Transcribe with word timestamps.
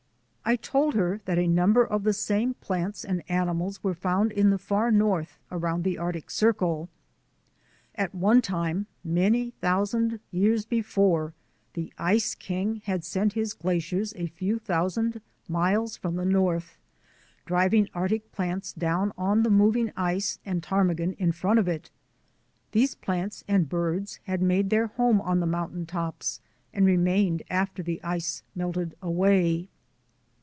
I 0.43 0.55
told 0.57 0.95
her 0.95 1.21
that 1.25 1.37
a 1.39 1.47
number 1.47 1.85
of 1.85 2.03
the 2.03 2.11
same 2.11 2.55
plants 2.55 3.05
and 3.05 3.23
animals 3.29 3.81
were 3.85 3.93
found 3.93 4.33
in 4.33 4.49
the 4.49 4.57
far 4.57 4.91
north 4.91 5.39
around 5.49 5.83
the 5.85 5.97
Arctic 5.97 6.29
Circle. 6.29 6.89
At 7.95 8.13
one 8.13 8.41
time, 8.41 8.87
many 9.01 9.51
thousand 9.51 10.19
years 10.29 10.65
before, 10.65 11.33
the 11.73 11.93
Ice 11.97 12.35
King 12.35 12.81
had 12.83 13.05
sent 13.05 13.31
his 13.31 13.53
glaciers 13.53 14.11
a 14.17 14.27
few 14.27 14.59
thousand 14.59 15.21
miles 15.47 15.95
from 15.95 16.15
the 16.17 16.25
north, 16.25 16.77
driving 17.45 17.87
Arctic 17.93 18.29
plants 18.33 18.73
down 18.73 19.13
on 19.17 19.43
the 19.43 19.49
moving 19.51 19.93
ice 19.95 20.37
and 20.45 20.61
ptarmigan 20.61 21.13
in 21.13 21.31
front 21.31 21.59
of 21.59 21.67
it. 21.69 21.91
These 22.73 22.95
plants 22.95 23.45
and 23.47 23.69
birds 23.69 24.19
had 24.25 24.41
made 24.41 24.69
their 24.69 24.87
home 24.87 25.21
on 25.21 25.39
the 25.39 25.45
mountain 25.47 25.85
tops 25.85 26.41
and 26.73 26.85
remained 26.85 27.41
after 27.49 27.81
the 27.81 28.03
ice 28.03 28.43
melted 28.53 28.95
away. 29.01 29.69